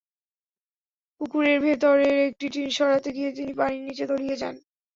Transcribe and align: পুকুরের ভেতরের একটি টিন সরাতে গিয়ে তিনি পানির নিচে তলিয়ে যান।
পুকুরের 1.21 1.57
ভেতরের 1.65 2.17
একটি 2.27 2.45
টিন 2.53 2.69
সরাতে 2.69 3.09
গিয়ে 3.15 3.31
তিনি 3.37 3.51
পানির 3.53 3.81
নিচে 3.87 4.03
তলিয়ে 4.09 4.35
যান। 4.41 4.55